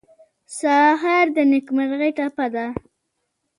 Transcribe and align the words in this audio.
سهار 0.59 1.25
د 1.35 1.37
نیکمرغۍ 1.51 2.11
ټپه 2.17 2.45
ده. 2.53 2.65